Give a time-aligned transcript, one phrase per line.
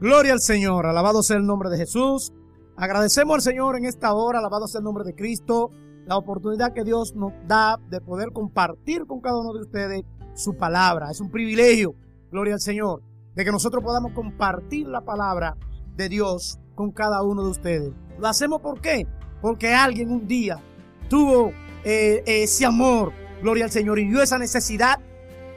[0.00, 2.32] Gloria al Señor, alabado sea el nombre de Jesús.
[2.76, 5.72] Agradecemos al Señor en esta hora, alabado sea el nombre de Cristo,
[6.06, 10.02] la oportunidad que Dios nos da de poder compartir con cada uno de ustedes
[10.34, 11.10] su palabra.
[11.10, 11.96] Es un privilegio,
[12.30, 13.02] gloria al Señor,
[13.34, 15.56] de que nosotros podamos compartir la palabra
[15.96, 17.90] de Dios con cada uno de ustedes.
[18.20, 19.04] Lo hacemos ¿por qué?
[19.42, 20.62] Porque alguien un día
[21.08, 21.50] tuvo
[21.82, 23.12] eh, ese amor,
[23.42, 25.00] gloria al Señor, y vio esa necesidad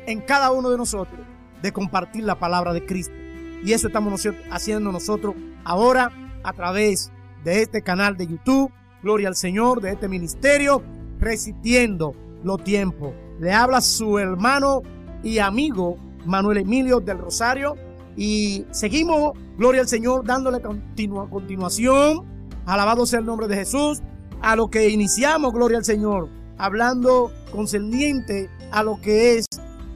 [0.08, 1.20] en cada uno de nosotros
[1.62, 3.21] de compartir la palabra de Cristo.
[3.64, 6.12] Y eso estamos haciendo nosotros ahora
[6.44, 7.12] a través
[7.44, 8.72] de este canal de YouTube.
[9.04, 10.84] Gloria al Señor, de este ministerio,
[11.20, 13.14] resistiendo los tiempos.
[13.40, 14.82] Le habla su hermano
[15.24, 17.76] y amigo Manuel Emilio del Rosario.
[18.16, 22.26] Y seguimos, gloria al Señor, dándole continua, continuación.
[22.66, 24.02] Alabado sea el nombre de Jesús.
[24.42, 29.46] A lo que iniciamos, gloria al Señor, hablando concerniente a lo que es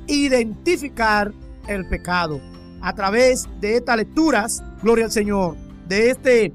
[0.08, 1.34] identificar
[1.68, 2.40] el pecado
[2.86, 6.54] a través de estas lecturas, gloria al Señor, de este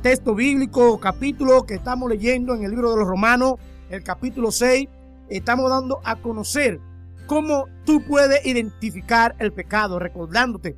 [0.00, 3.56] texto bíblico, capítulo que estamos leyendo en el libro de los Romanos,
[3.90, 4.88] el capítulo 6,
[5.28, 6.80] estamos dando a conocer
[7.26, 10.76] cómo tú puedes identificar el pecado, recordándote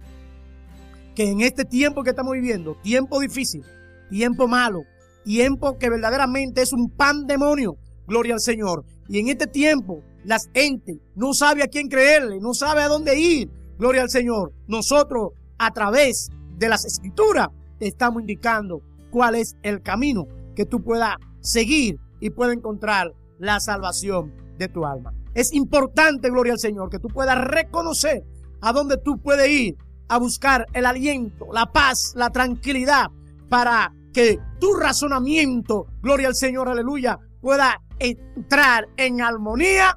[1.15, 3.63] que en este tiempo que estamos viviendo, tiempo difícil,
[4.11, 4.83] tiempo malo,
[5.25, 7.77] tiempo que verdaderamente es un pandemonio,
[8.09, 8.85] gloria al Señor.
[9.09, 13.17] Y en este tiempo, las gente no sabe a quién creerle, no sabe a dónde
[13.17, 14.53] ir, Gloria al Señor.
[14.67, 17.49] Nosotros a través de las escrituras
[17.79, 20.27] te estamos indicando cuál es el camino
[20.57, 25.15] que tú puedas seguir y puedas encontrar la salvación de tu alma.
[25.35, 28.25] Es importante, gloria al Señor, que tú puedas reconocer
[28.61, 29.77] a dónde tú puedes ir
[30.09, 33.07] a buscar el aliento, la paz, la tranquilidad
[33.49, 39.97] para que tu razonamiento, gloria al Señor, aleluya, pueda entrar en armonía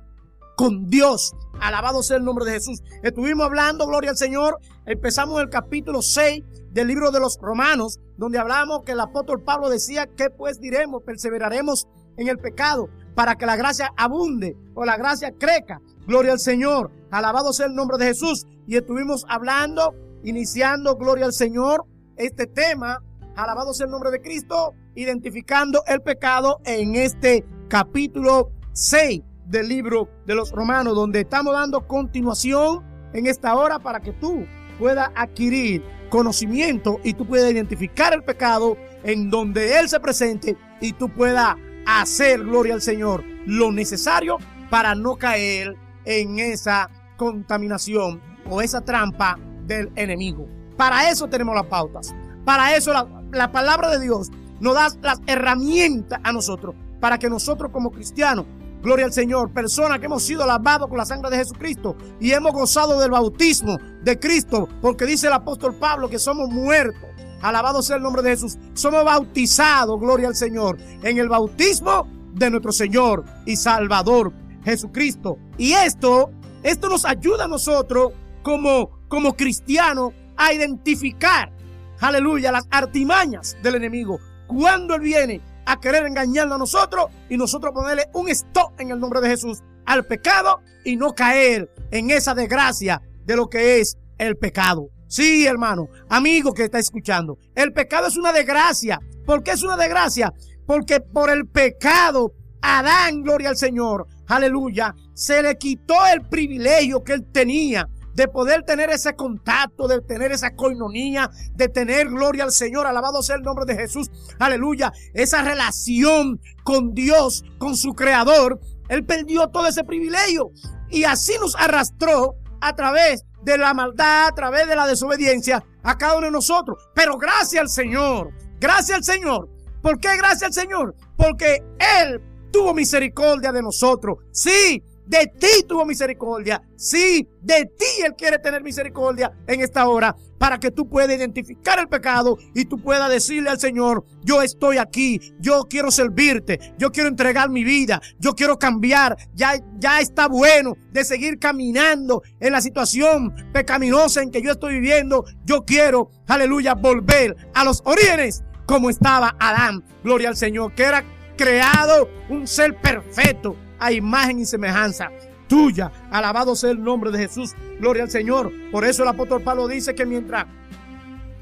[0.61, 1.35] con Dios.
[1.59, 2.83] Alabado sea el nombre de Jesús.
[3.01, 4.59] Estuvimos hablando, gloria al Señor.
[4.85, 9.71] Empezamos el capítulo 6 del libro de los Romanos, donde hablamos que el apóstol Pablo
[9.71, 14.97] decía que pues diremos, perseveraremos en el pecado para que la gracia abunde o la
[14.97, 15.81] gracia crezca.
[16.05, 16.91] Gloria al Señor.
[17.09, 18.45] Alabado sea el nombre de Jesús.
[18.67, 21.85] Y estuvimos hablando, iniciando, gloria al Señor,
[22.17, 22.99] este tema.
[23.35, 30.09] Alabado sea el nombre de Cristo, identificando el pecado en este capítulo 6 del libro
[30.25, 34.45] de los romanos, donde estamos dando continuación en esta hora para que tú
[34.79, 40.93] puedas adquirir conocimiento y tú puedas identificar el pecado en donde Él se presente y
[40.93, 44.37] tú puedas hacer, gloria al Señor, lo necesario
[44.69, 45.75] para no caer
[46.05, 50.47] en esa contaminación o esa trampa del enemigo.
[50.77, 52.15] Para eso tenemos las pautas.
[52.45, 54.29] Para eso la, la palabra de Dios
[54.61, 58.45] nos da las herramientas a nosotros para que nosotros como cristianos
[58.81, 59.51] Gloria al Señor.
[59.51, 63.77] Personas que hemos sido lavados con la sangre de Jesucristo y hemos gozado del bautismo
[64.03, 67.09] de Cristo, porque dice el apóstol Pablo que somos muertos.
[67.41, 68.57] Alabado sea el nombre de Jesús.
[68.73, 74.31] Somos bautizados, gloria al Señor, en el bautismo de nuestro Señor y Salvador
[74.63, 75.37] Jesucristo.
[75.57, 76.31] Y esto,
[76.63, 81.51] esto nos ayuda a nosotros como, como cristianos a identificar,
[81.99, 84.19] aleluya, las artimañas del enemigo.
[84.47, 88.99] Cuando Él viene a querer engañarnos a nosotros y nosotros ponerle un stop en el
[88.99, 93.97] nombre de Jesús al pecado y no caer en esa desgracia de lo que es
[94.17, 94.89] el pecado.
[95.07, 98.99] Sí, hermano, amigo que está escuchando, el pecado es una desgracia.
[99.25, 100.33] ¿Por qué es una desgracia?
[100.65, 107.13] Porque por el pecado, Adán, gloria al Señor, aleluya, se le quitó el privilegio que
[107.13, 112.51] él tenía de poder tener ese contacto, de tener esa coinonía, de tener gloria al
[112.51, 118.59] Señor, alabado sea el nombre de Jesús, aleluya, esa relación con Dios, con su creador,
[118.89, 120.51] él perdió todo ese privilegio
[120.89, 125.97] y así nos arrastró a través de la maldad, a través de la desobediencia a
[125.97, 126.77] cada uno de nosotros.
[126.93, 129.49] Pero gracias al Señor, gracias al Señor.
[129.81, 130.95] ¿Por qué gracias al Señor?
[131.15, 131.63] Porque
[132.01, 132.21] Él
[132.51, 134.17] tuvo misericordia de nosotros.
[134.31, 136.63] Sí, de ti tuvo misericordia.
[136.77, 141.79] Sí, de ti Él quiere tener misericordia en esta hora para que tú puedas identificar
[141.79, 146.93] el pecado y tú puedas decirle al Señor, yo estoy aquí, yo quiero servirte, yo
[146.93, 152.53] quiero entregar mi vida, yo quiero cambiar, ya, ya está bueno de seguir caminando en
[152.53, 155.25] la situación pecaminosa en que yo estoy viviendo.
[155.43, 161.03] Yo quiero, aleluya, volver a los orígenes como estaba Adán, gloria al Señor, que era
[161.35, 165.09] creado un ser perfecto a imagen y semejanza
[165.51, 165.91] tuya.
[166.09, 167.53] Alabado sea el nombre de Jesús.
[167.81, 168.53] Gloria al Señor.
[168.71, 170.45] Por eso el apóstol Pablo dice que mientras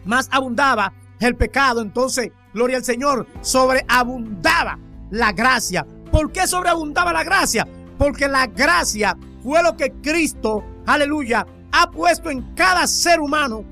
[0.04, 4.80] más abundaba el pecado, entonces, gloria al Señor, sobreabundaba
[5.12, 5.86] la gracia.
[6.12, 7.68] ¿Por qué sobreabundaba la gracia?
[8.00, 13.64] Porque la gracia fue lo que Cristo, aleluya, ha puesto en cada ser humano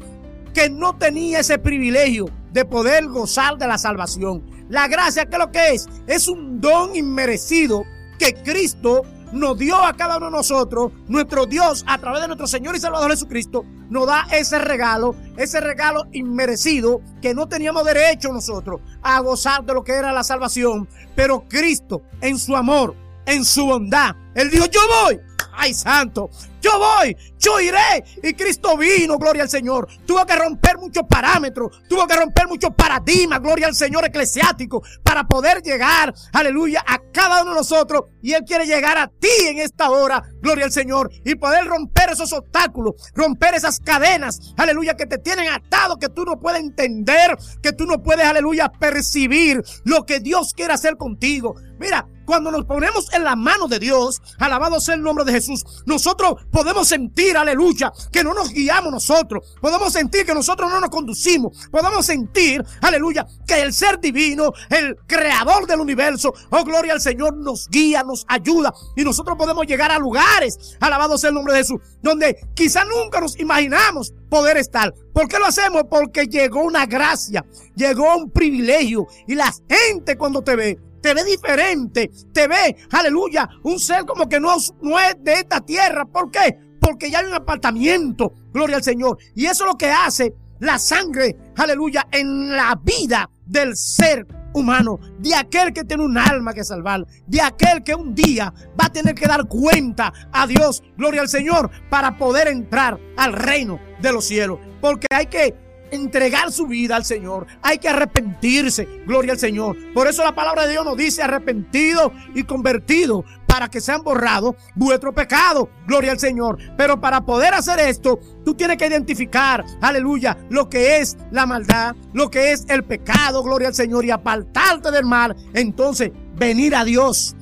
[0.53, 4.43] que no tenía ese privilegio de poder gozar de la salvación.
[4.69, 5.89] La gracia, ¿qué es lo que es?
[6.05, 7.85] Es un don inmerecido
[8.17, 12.47] que Cristo nos dio a cada uno de nosotros, nuestro Dios, a través de nuestro
[12.47, 18.31] Señor y Salvador Jesucristo, nos da ese regalo, ese regalo inmerecido que no teníamos derecho
[18.31, 20.87] nosotros a gozar de lo que era la salvación.
[21.15, 25.19] Pero Cristo, en su amor, en su bondad, Él dijo, yo voy
[25.57, 26.29] ay santo,
[26.67, 28.03] yo voy, yo iré.
[28.21, 29.87] Y Cristo vino, gloria al Señor.
[30.05, 35.23] Tuvo que romper muchos parámetros, tuvo que romper muchos paradigmas, gloria al Señor eclesiástico, para
[35.25, 38.05] poder llegar, aleluya, a cada uno de nosotros.
[38.21, 42.09] Y Él quiere llegar a ti en esta hora, gloria al Señor, y poder romper
[42.09, 47.37] esos obstáculos, romper esas cadenas, aleluya, que te tienen atado, que tú no puedes entender,
[47.61, 51.55] que tú no puedes, aleluya, percibir lo que Dios quiere hacer contigo.
[51.79, 55.63] Mira, cuando nos ponemos en la mano de Dios, alabado sea el nombre de Jesús,
[55.85, 59.55] nosotros podemos sentir, aleluya, que no nos guiamos nosotros.
[59.61, 61.55] Podemos sentir que nosotros no nos conducimos.
[61.69, 67.37] Podemos sentir, aleluya, que el ser divino, el creador del universo, oh gloria al Señor,
[67.37, 68.73] nos guía, nos ayuda.
[68.95, 73.21] Y nosotros podemos llegar a lugares, alabado sea el nombre de Jesús, donde quizá nunca
[73.21, 74.91] nos imaginamos poder estar.
[75.13, 75.83] ¿Por qué lo hacemos?
[75.87, 77.45] Porque llegó una gracia,
[77.75, 79.05] llegó un privilegio.
[79.27, 84.27] Y la gente cuando te ve, te ve diferente, te ve, aleluya, un ser como
[84.27, 86.03] que no, no es de esta tierra.
[86.03, 86.59] ¿Por qué?
[86.81, 89.17] Porque ya hay un apartamiento, gloria al Señor.
[89.33, 94.99] Y eso es lo que hace la sangre, aleluya, en la vida del ser humano,
[95.19, 98.91] de aquel que tiene un alma que salvar, de aquel que un día va a
[98.91, 104.11] tener que dar cuenta a Dios, gloria al Señor, para poder entrar al reino de
[104.11, 104.59] los cielos.
[104.81, 105.55] Porque hay que
[105.91, 107.47] entregar su vida al Señor.
[107.61, 108.87] Hay que arrepentirse.
[109.05, 109.75] Gloria al Señor.
[109.93, 114.55] Por eso la palabra de Dios nos dice arrepentido y convertido para que sean borrados
[114.75, 115.69] vuestro pecado.
[115.87, 116.57] Gloria al Señor.
[116.77, 121.95] Pero para poder hacer esto, tú tienes que identificar, aleluya, lo que es la maldad,
[122.13, 123.43] lo que es el pecado.
[123.43, 124.05] Gloria al Señor.
[124.05, 125.35] Y apartarte del mal.
[125.53, 127.35] Entonces, venir a Dios,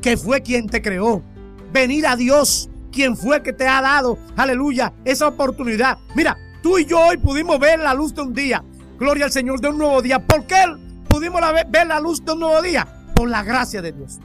[0.00, 1.22] que fue quien te creó.
[1.72, 5.98] Venir a Dios, quien fue que te ha dado, aleluya, esa oportunidad.
[6.14, 8.62] Mira, Tú y yo hoy pudimos ver la luz de un día.
[8.96, 10.24] Gloria al Señor de un nuevo día.
[10.24, 10.64] ¿Por qué
[11.08, 12.86] pudimos ver la luz de un nuevo día?
[13.16, 14.20] Por la gracia de Dios.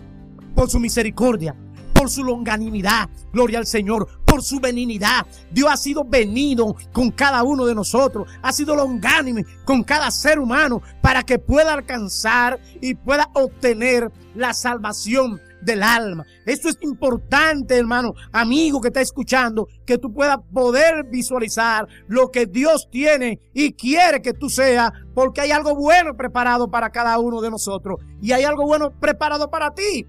[0.53, 1.55] Por su misericordia.
[1.95, 3.09] Por su longanimidad.
[3.33, 4.07] Gloria al Señor.
[4.23, 5.25] Por su benignidad.
[5.49, 8.29] Dios ha sido venido con cada uno de nosotros.
[8.43, 14.53] Ha sido longánime con cada ser humano para que pueda alcanzar y pueda obtener la
[14.53, 16.25] salvación del alma.
[16.45, 22.47] Esto es importante, hermano, amigo que está escuchando, que tú puedas poder visualizar lo que
[22.47, 27.41] Dios tiene y quiere que tú seas, porque hay algo bueno preparado para cada uno
[27.41, 30.07] de nosotros y hay algo bueno preparado para ti.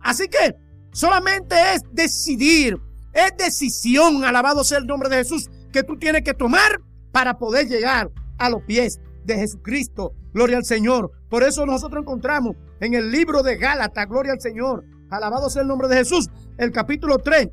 [0.00, 0.56] Así que
[0.92, 2.76] solamente es decidir,
[3.14, 6.80] es decisión, alabado sea el nombre de Jesús, que tú tienes que tomar
[7.12, 10.12] para poder llegar a los pies de Jesucristo.
[10.34, 11.12] Gloria al Señor.
[11.30, 15.68] Por eso nosotros encontramos en el libro de Gálatas, gloria al Señor, Alabado sea el
[15.68, 16.28] nombre de Jesús.
[16.58, 17.48] El capítulo 3,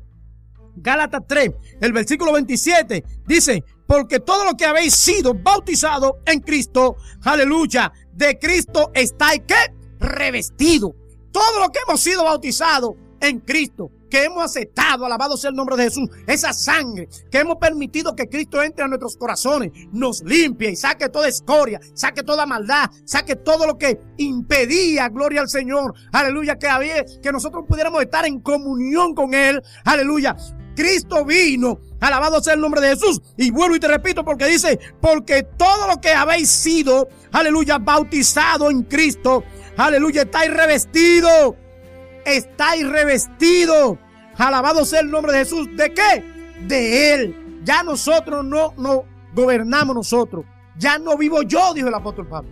[0.76, 6.96] Gálatas 3, el versículo 27, dice, porque todo lo que habéis sido bautizado en Cristo,
[7.22, 9.54] aleluya, de Cristo estáis que
[10.00, 10.94] revestido.
[11.30, 15.76] Todo lo que hemos sido bautizados en Cristo, que hemos aceptado, alabado sea el nombre
[15.76, 20.70] de Jesús, esa sangre que hemos permitido que Cristo entre a nuestros corazones, nos limpie
[20.70, 25.94] y saque toda escoria, saque toda maldad, saque todo lo que impedía, gloria al Señor,
[26.12, 30.36] aleluya, que había, que nosotros pudiéramos estar en comunión con Él, aleluya.
[30.76, 33.20] Cristo vino, alabado sea el nombre de Jesús.
[33.36, 38.70] Y vuelvo y te repito porque dice, porque todo lo que habéis sido, aleluya, bautizado
[38.70, 39.42] en Cristo,
[39.76, 41.56] aleluya, estáis revestido
[42.24, 43.98] estáis revestidos.
[44.36, 45.68] Alabado sea el nombre de Jesús.
[45.76, 46.24] ¿De qué?
[46.66, 47.60] De Él.
[47.64, 50.44] Ya nosotros no, no gobernamos nosotros.
[50.76, 52.50] Ya no vivo yo, dijo el apóstol Pablo.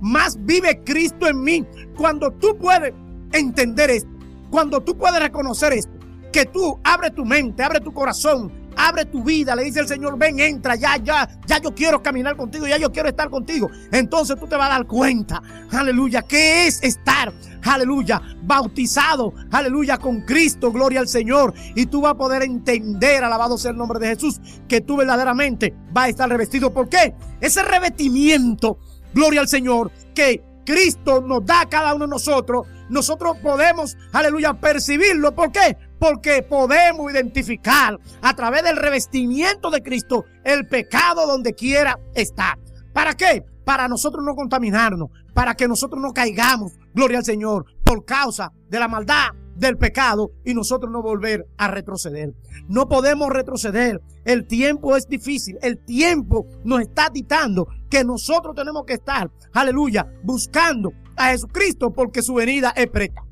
[0.00, 1.66] Más vive Cristo en mí.
[1.96, 2.94] Cuando tú puedes
[3.32, 4.10] entender esto,
[4.50, 5.92] cuando tú puedes reconocer esto,
[6.32, 10.18] que tú abre tu mente, abre tu corazón, abre tu vida, le dice el Señor,
[10.18, 13.70] ven, entra, ya, ya, ya yo quiero caminar contigo, ya yo quiero estar contigo.
[13.92, 17.32] Entonces tú te vas a dar cuenta, aleluya, ¿qué es estar?
[17.62, 21.52] Aleluya, bautizado, aleluya, con Cristo, gloria al Señor.
[21.74, 25.74] Y tú vas a poder entender, alabado sea el nombre de Jesús, que tú verdaderamente
[25.92, 26.72] vas a estar revestido.
[26.72, 27.14] ¿Por qué?
[27.40, 28.78] Ese revestimiento,
[29.12, 34.54] gloria al Señor, que Cristo nos da a cada uno de nosotros, nosotros podemos, aleluya,
[34.54, 35.34] percibirlo.
[35.34, 35.76] ¿Por qué?
[36.00, 42.58] Porque podemos identificar a través del revestimiento de Cristo el pecado donde quiera estar.
[42.92, 43.44] ¿Para qué?
[43.64, 48.80] Para nosotros no contaminarnos, para que nosotros no caigamos, gloria al Señor, por causa de
[48.80, 49.28] la maldad
[49.60, 52.32] del pecado y nosotros no volver a retroceder.
[52.66, 54.00] No podemos retroceder.
[54.24, 55.58] El tiempo es difícil.
[55.60, 62.22] El tiempo nos está dictando que nosotros tenemos que estar, aleluya, buscando a Jesucristo porque
[62.22, 63.22] su venida es preta.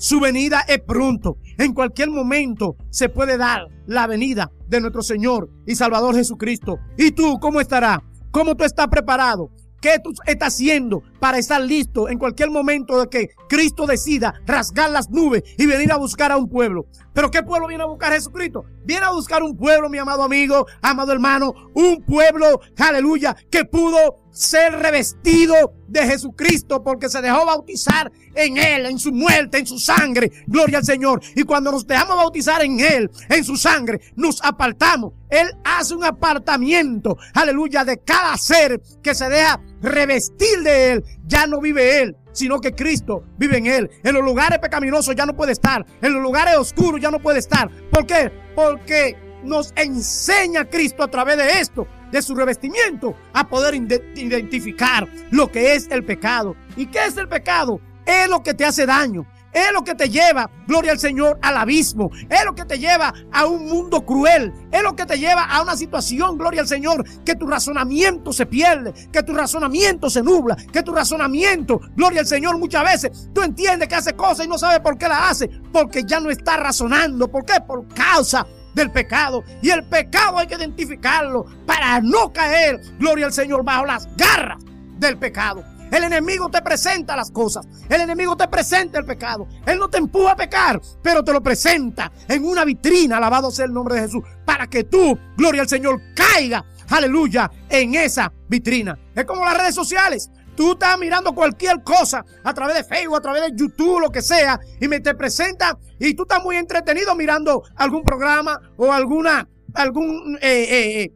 [0.00, 1.36] Su venida es pronto.
[1.58, 6.78] En cualquier momento se puede dar la venida de nuestro Señor y Salvador Jesucristo.
[6.96, 7.98] ¿Y tú cómo estarás?
[8.30, 9.50] ¿Cómo tú estás preparado?
[9.78, 14.90] ¿Qué tú estás haciendo para estar listo en cualquier momento de que Cristo decida rasgar
[14.90, 16.86] las nubes y venir a buscar a un pueblo?
[17.12, 18.64] Pero ¿qué pueblo viene a buscar Jesucristo?
[18.84, 24.16] Viene a buscar un pueblo, mi amado amigo, amado hermano, un pueblo, aleluya, que pudo
[24.40, 29.78] ser revestido de Jesucristo porque se dejó bautizar en Él, en su muerte, en su
[29.78, 30.32] sangre.
[30.46, 31.20] Gloria al Señor.
[31.36, 35.12] Y cuando nos dejamos bautizar en Él, en su sangre, nos apartamos.
[35.28, 41.04] Él hace un apartamiento, aleluya, de cada ser que se deja revestir de Él.
[41.26, 43.90] Ya no vive Él, sino que Cristo vive en Él.
[44.02, 45.84] En los lugares pecaminosos ya no puede estar.
[46.00, 47.70] En los lugares oscuros ya no puede estar.
[47.90, 48.32] ¿Por qué?
[48.56, 55.50] Porque nos enseña Cristo a través de esto de su revestimiento a poder identificar lo
[55.50, 56.56] que es el pecado.
[56.76, 57.80] ¿Y qué es el pecado?
[58.06, 59.26] Es lo que te hace daño.
[59.52, 62.10] Es lo que te lleva, gloria al Señor, al abismo.
[62.28, 64.52] Es lo que te lleva a un mundo cruel.
[64.70, 68.46] Es lo que te lleva a una situación, gloria al Señor, que tu razonamiento se
[68.46, 73.42] pierde, que tu razonamiento se nubla, que tu razonamiento, gloria al Señor, muchas veces tú
[73.42, 76.56] entiendes que hace cosas y no sabes por qué la hace, porque ya no está
[76.56, 77.28] razonando.
[77.28, 77.54] ¿Por qué?
[77.66, 79.44] Por causa del pecado.
[79.62, 84.62] Y el pecado hay que identificarlo para no caer, gloria al Señor, bajo las garras
[84.98, 85.64] del pecado.
[85.90, 87.66] El enemigo te presenta las cosas.
[87.88, 89.48] El enemigo te presenta el pecado.
[89.66, 93.64] Él no te empuja a pecar, pero te lo presenta en una vitrina, alabado sea
[93.64, 98.96] el nombre de Jesús, para que tú, gloria al Señor, caiga, aleluya, en esa vitrina.
[99.14, 100.30] Es como las redes sociales.
[100.60, 104.20] Tú estás mirando cualquier cosa a través de Facebook, a través de YouTube, lo que
[104.20, 109.48] sea, y me te presenta y tú estás muy entretenido mirando algún programa o alguna,
[109.72, 111.12] algún, eh, eh, eh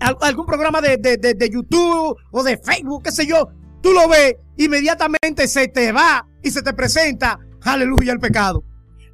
[0.00, 3.50] algún programa de, de, de, YouTube o de Facebook, qué sé yo.
[3.82, 8.64] Tú lo ves, inmediatamente se te va y se te presenta, aleluya, el pecado.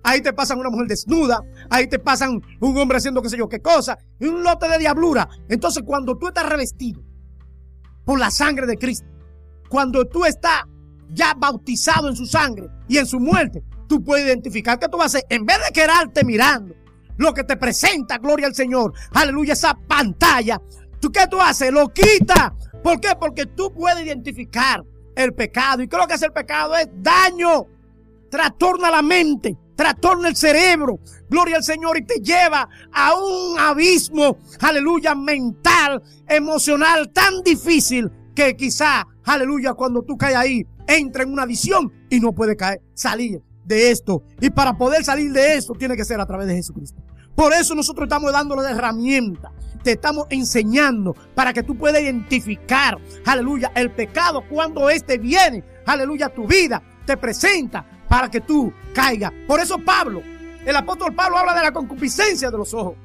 [0.04, 3.48] Ahí te pasan una mujer desnuda, ahí te pasan un hombre haciendo qué sé yo
[3.48, 5.28] qué cosa, y un lote de diablura.
[5.48, 7.02] Entonces, cuando tú estás revestido
[8.04, 9.10] por la sangre de Cristo,
[9.70, 10.64] cuando tú estás
[11.08, 15.14] ya bautizado en su sangre y en su muerte, tú puedes identificar que tú vas
[15.14, 16.74] a hacer, en vez de quedarte mirando
[17.16, 20.60] lo que te presenta, gloria al Señor, aleluya, esa pantalla,
[21.00, 21.72] ¿tú qué tú haces?
[21.72, 22.54] Lo quita.
[22.82, 23.10] ¿Por qué?
[23.18, 24.82] Porque tú puedes identificar
[25.14, 25.82] el pecado.
[25.82, 26.74] ¿Y qué lo que hace el pecado?
[26.76, 27.66] Es daño.
[28.30, 30.98] Trastorna la mente, trastorna el cerebro.
[31.28, 38.56] Gloria al Señor y te lleva a un abismo, aleluya, mental, emocional tan difícil que
[38.56, 43.40] quizá aleluya, cuando tú caes ahí, entra en una visión y no puede caer, salir
[43.64, 44.22] de esto.
[44.40, 47.00] Y para poder salir de esto, tiene que ser a través de Jesucristo.
[47.34, 49.52] Por eso nosotros estamos dándole de herramienta.
[49.82, 56.28] Te estamos enseñando para que tú puedas identificar, aleluya, el pecado cuando éste viene, aleluya,
[56.28, 59.32] tu vida te presenta para que tú caigas.
[59.46, 60.20] Por eso Pablo,
[60.66, 62.96] el apóstol Pablo habla de la concupiscencia de los ojos.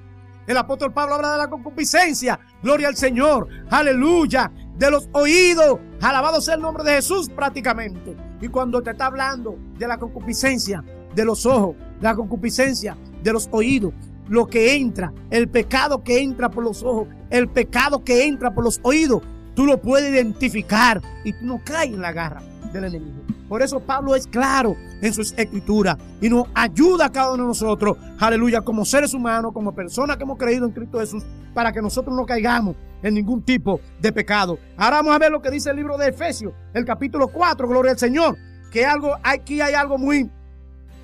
[0.47, 2.39] El apóstol Pablo habla de la concupiscencia.
[2.61, 3.47] Gloria al Señor.
[3.69, 5.79] Aleluya de los oídos.
[6.05, 8.15] Alabado sea el nombre de Jesús prácticamente.
[8.39, 10.83] Y cuando te está hablando de la concupiscencia
[11.15, 13.91] de los ojos, la concupiscencia de los oídos,
[14.27, 18.63] lo que entra, el pecado que entra por los ojos, el pecado que entra por
[18.63, 19.23] los oídos,
[19.55, 23.23] tú lo puedes identificar y tú no caes en la garra del enemigo.
[23.49, 27.49] Por eso Pablo es claro en sus escrituras y nos ayuda a cada uno de
[27.49, 31.23] nosotros, aleluya, como seres humanos, como personas que hemos creído en Cristo Jesús,
[31.55, 34.57] para que nosotros no caigamos en ningún tipo de pecado.
[34.75, 37.91] Ahora vamos a ver lo que dice el libro de Efesios, el capítulo 4, gloria
[37.91, 38.35] al Señor,
[38.71, 40.29] que algo, aquí hay algo muy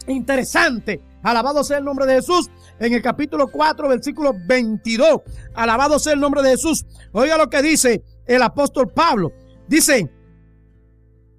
[0.08, 1.00] interesante.
[1.22, 2.50] Alabado sea el nombre de Jesús.
[2.80, 5.22] En el capítulo 4, versículo 22.
[5.54, 6.84] Alabado sea el nombre de Jesús.
[7.12, 9.32] Oiga lo que dice el apóstol Pablo.
[9.68, 10.12] Dice,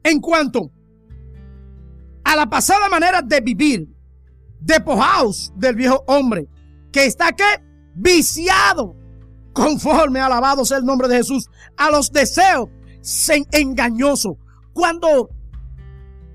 [0.04, 0.70] en cuanto
[2.22, 3.88] a la pasada manera de vivir,
[4.60, 6.46] despojaos del viejo hombre,
[6.92, 7.44] que está que
[7.96, 9.01] viciado
[9.52, 12.68] conforme, alabado sea el nombre de Jesús, a los deseos
[13.52, 14.34] engañosos.
[14.72, 15.28] Cuando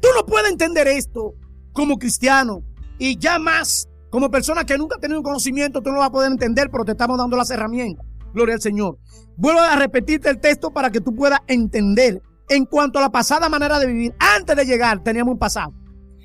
[0.02, 1.34] tú no puedes entender esto
[1.74, 2.64] como cristiano
[3.00, 6.32] y ya más como persona que nunca ha tenido conocimiento, tú no vas a poder
[6.32, 8.06] entender, pero te estamos dando las herramientas.
[8.34, 8.98] Gloria al Señor.
[9.36, 12.22] Vuelvo a repetirte el texto para que tú puedas entender.
[12.50, 15.74] En cuanto a la pasada manera de vivir, antes de llegar teníamos un pasado.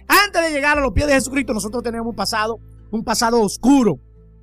[0.07, 2.59] Antes de llegar a los pies de Jesucristo, nosotros teníamos un pasado,
[2.91, 3.99] un pasado oscuro.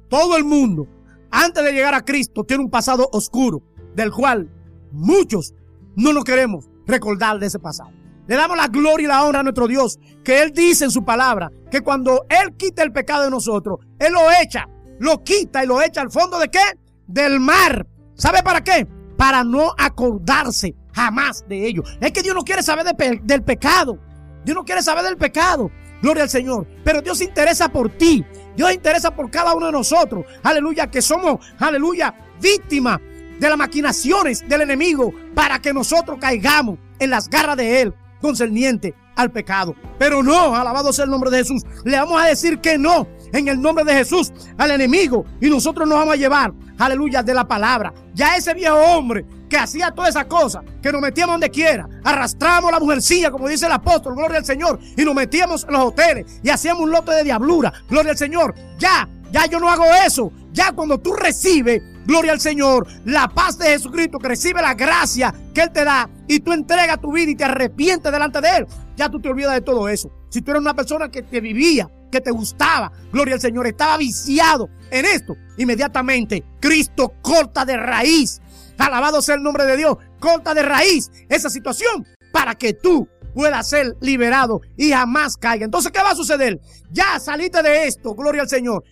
[0.10, 0.88] Todo el mundo
[1.32, 3.62] antes de llegar a Cristo, tiene un pasado oscuro,
[3.96, 4.50] del cual
[4.92, 5.54] muchos
[5.96, 7.92] no nos queremos recordar de ese pasado.
[8.28, 11.04] Le damos la gloria y la honra a nuestro Dios, que Él dice en su
[11.04, 14.68] palabra, que cuando Él quita el pecado de nosotros, Él lo echa,
[15.00, 16.60] lo quita y lo echa al fondo de qué?
[17.08, 17.88] Del mar.
[18.14, 18.88] ¿Sabe para qué?
[19.18, 21.84] Para no acordarse jamás de ello.
[22.02, 22.86] Es que Dios no quiere saber
[23.24, 23.98] del pecado.
[24.46, 25.72] Dios no quiere saber del pecado.
[26.02, 26.68] Gloria al Señor.
[26.84, 28.26] Pero Dios se interesa por ti.
[28.60, 30.26] Dios interesa por cada uno de nosotros.
[30.44, 33.00] Aleluya, que somos, aleluya, víctimas
[33.40, 38.94] de las maquinaciones del enemigo para que nosotros caigamos en las garras de Él concerniente
[39.16, 39.76] al pecado.
[39.98, 41.64] Pero no, alabado sea el nombre de Jesús.
[41.86, 45.88] Le vamos a decir que no en el nombre de Jesús al enemigo y nosotros
[45.88, 47.94] nos vamos a llevar, aleluya, de la palabra.
[48.14, 52.72] Ya ese viejo hombre que hacía todas esas cosas, que nos metíamos donde quiera, arrastramos
[52.72, 56.40] la mujercilla, como dice el apóstol, gloria al Señor, y nos metíamos en los hoteles
[56.44, 58.54] y hacíamos un lote de diablura, gloria al Señor.
[58.78, 60.32] Ya, ya yo no hago eso.
[60.52, 65.34] Ya cuando tú recibes, gloria al Señor, la paz de Jesucristo, que recibe la gracia
[65.54, 68.68] que Él te da, y tú entregas tu vida y te arrepientes delante de Él,
[68.96, 70.12] ya tú te olvidas de todo eso.
[70.30, 73.98] Si tú eres una persona que te vivía, que te gustaba, gloria al Señor, estaba
[73.98, 78.42] viciado en esto, inmediatamente Cristo corta de raíz
[78.80, 79.98] Alabado sea el nombre de Dios.
[80.20, 85.66] Corta de raíz esa situación para que tú puedas ser liberado y jamás caiga.
[85.66, 86.60] Entonces, ¿qué va a suceder?
[86.90, 88.84] Ya saliste de esto, gloria al Señor.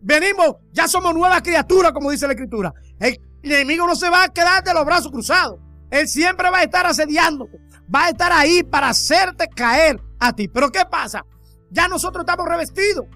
[0.00, 2.72] Venimos, ya somos nuevas criaturas, como dice la Escritura.
[2.98, 5.58] El enemigo no se va a quedar de los brazos cruzados.
[5.90, 7.58] Él siempre va a estar asediándote.
[7.92, 10.48] Va a estar ahí para hacerte caer a ti.
[10.48, 11.24] Pero ¿qué pasa?
[11.70, 13.06] Ya nosotros estamos revestidos.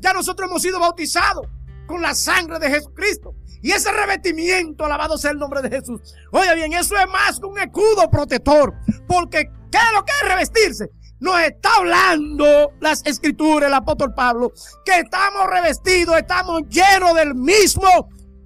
[0.00, 1.46] Ya nosotros hemos sido bautizados
[1.86, 3.33] con la sangre de Jesucristo.
[3.64, 5.98] Y ese revestimiento, alabado sea el nombre de Jesús.
[6.32, 8.74] Oye bien, eso es más que un escudo protector.
[9.08, 10.90] Porque, ¿qué es lo que es revestirse?
[11.18, 14.52] Nos está hablando las escrituras, el apóstol Pablo,
[14.84, 17.88] que estamos revestidos, estamos llenos del mismo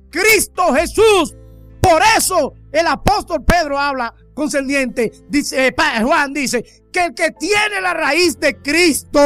[0.08, 1.34] Cristo Jesús.
[1.80, 7.80] Por eso el apóstol Pedro habla concerniente, dice, eh, Juan dice, que el que tiene
[7.80, 9.18] la raíz de Cristo,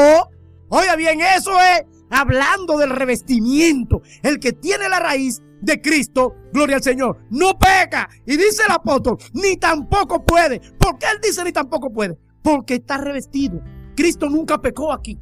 [0.70, 6.76] oiga bien, eso es hablando del revestimiento, el que tiene la raíz de Cristo, gloria
[6.76, 8.08] al Señor, no peca.
[8.26, 10.60] Y dice el apóstol, ni tampoco puede.
[10.78, 12.18] ¿Por qué él dice ni tampoco puede?
[12.42, 13.62] Porque está revestido.
[13.96, 15.18] Cristo nunca pecó aquí.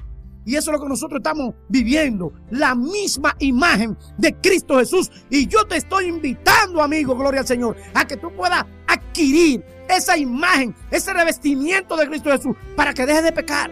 [0.46, 2.32] Y eso es lo que nosotros estamos viviendo.
[2.50, 5.10] La misma imagen de Cristo Jesús.
[5.28, 10.16] Y yo te estoy invitando, amigo, gloria al Señor, a que tú puedas adquirir esa
[10.16, 13.70] imagen, ese revestimiento de Cristo Jesús, para que dejes de pecar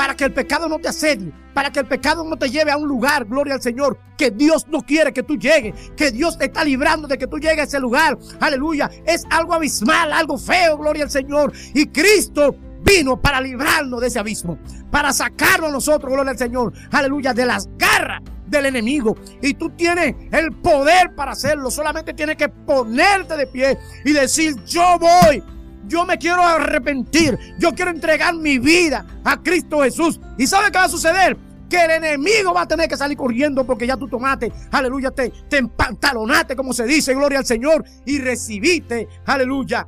[0.00, 2.78] para que el pecado no te asedie, para que el pecado no te lleve a
[2.78, 6.46] un lugar, gloria al Señor, que Dios no quiere que tú llegues, que Dios te
[6.46, 10.78] está librando de que tú llegues a ese lugar, aleluya, es algo abismal, algo feo,
[10.78, 14.58] gloria al Señor, y Cristo vino para librarnos de ese abismo,
[14.90, 19.18] para sacarnos nosotros, gloria al Señor, aleluya, de las garras del enemigo.
[19.42, 24.54] Y tú tienes el poder para hacerlo, solamente tienes que ponerte de pie y decir,
[24.64, 25.44] yo voy
[25.86, 30.20] yo me quiero arrepentir, yo quiero entregar mi vida a Cristo Jesús.
[30.38, 31.36] ¿Y sabe qué va a suceder?
[31.68, 35.30] Que el enemigo va a tener que salir corriendo porque ya tú tomaste, aleluya, te,
[35.48, 39.86] te empantalonaste, como se dice, gloria al Señor, y recibiste, aleluya,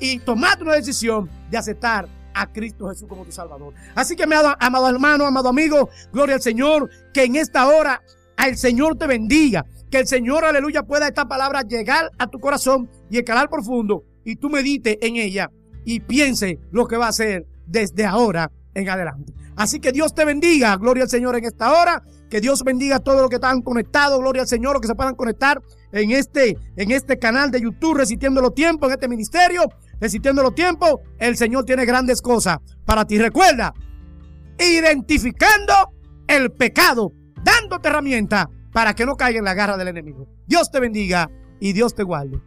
[0.00, 3.74] y tomaste una decisión de aceptar a Cristo Jesús como tu Salvador.
[3.94, 8.02] Así que, amado, amado hermano, amado amigo, gloria al Señor, que en esta hora
[8.46, 12.88] el Señor te bendiga, que el Señor, aleluya, pueda esta palabra llegar a tu corazón
[13.10, 15.50] y escalar profundo y tú medite en ella
[15.84, 19.32] y piense lo que va a hacer desde ahora en adelante.
[19.54, 23.00] Así que Dios te bendiga, gloria al Señor en esta hora, que Dios bendiga a
[23.00, 25.62] todos los que están conectados, gloria al Señor, los que se puedan conectar
[25.92, 29.62] en este, en este canal de YouTube, resistiendo los tiempos, en este ministerio,
[30.00, 33.16] resistiendo los tiempos, el Señor tiene grandes cosas para ti.
[33.16, 33.72] Recuerda,
[34.58, 35.72] identificando
[36.26, 37.12] el pecado,
[37.42, 40.26] dándote herramienta para que no caiga en la garra del enemigo.
[40.46, 42.40] Dios te bendiga y Dios te guarde.